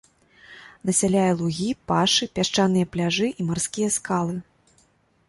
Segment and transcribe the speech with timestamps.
[0.89, 4.35] Насяляе лугі, пашы, пясчаныя пляжы і марскія скалы.